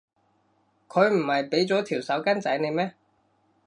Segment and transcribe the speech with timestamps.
[0.87, 2.95] 佢唔係畀咗條手巾仔你咩？